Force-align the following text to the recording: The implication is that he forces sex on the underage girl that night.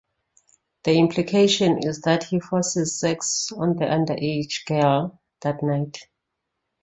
The 0.83 0.97
implication 0.97 1.83
is 1.87 2.01
that 2.01 2.23
he 2.23 2.39
forces 2.39 2.99
sex 2.99 3.51
on 3.55 3.75
the 3.75 3.85
underage 3.85 4.65
girl 4.65 5.21
that 5.41 5.61
night. 5.61 5.99